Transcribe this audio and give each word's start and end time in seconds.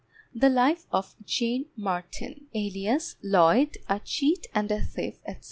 The 0.33 0.49
Life 0.49 0.87
of 0.91 1.13
JANE 1.27 1.67
MARTIN, 1.77 2.47
alias 2.55 3.17
LLOYD, 3.21 3.77
a 3.87 3.99
Cheat 3.99 4.47
and 4.51 4.71
a 4.71 4.81
Thief, 4.81 5.19
etc. 5.27 5.39